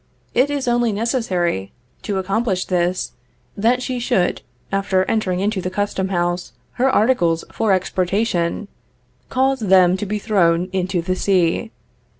It 0.33 0.49
is 0.49 0.67
only 0.67 0.91
necessary, 0.91 1.71
to 2.01 2.17
accomplish 2.17 2.65
this, 2.65 3.11
that 3.55 3.83
she 3.83 3.99
should, 3.99 4.41
after 4.71 5.03
entering 5.05 5.41
into 5.41 5.61
the 5.61 5.69
custom 5.69 6.07
house 6.07 6.53
her 6.81 6.89
articles 6.89 7.45
for 7.51 7.71
exportation, 7.71 8.67
cause 9.29 9.59
them 9.59 9.97
to 9.97 10.07
be 10.07 10.17
thrown 10.17 10.69
into 10.73 11.03
the 11.03 11.15
sea. 11.15 11.69